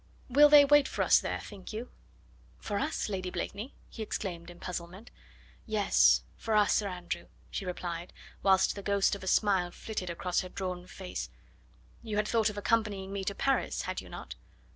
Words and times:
"Will 0.29 0.49
they 0.49 0.65
wait 0.65 0.87
for 0.87 1.03
us 1.03 1.19
there, 1.19 1.39
think 1.39 1.71
you?" 1.71 1.91
"For 2.57 2.79
us, 2.79 3.07
Lady 3.07 3.29
Blakeney?" 3.29 3.75
he 3.87 4.01
exclaimed 4.01 4.49
in 4.49 4.59
puzzlement. 4.59 5.11
"Yes, 5.67 6.23
for 6.37 6.55
us, 6.55 6.73
Sir 6.73 6.87
Andrew," 6.87 7.27
she 7.51 7.67
replied, 7.67 8.11
whilst 8.41 8.73
the 8.73 8.81
ghost 8.81 9.13
of 9.13 9.21
a 9.23 9.27
smile 9.27 9.69
flitted 9.69 10.09
across 10.09 10.39
her 10.41 10.49
drawn 10.49 10.87
face; 10.87 11.29
"you 12.01 12.15
had 12.15 12.27
thought 12.27 12.49
of 12.49 12.57
accompanying 12.57 13.13
me 13.13 13.23
to 13.23 13.35
Paris, 13.35 13.83
had 13.83 14.01
you 14.01 14.09
not?" 14.09 14.33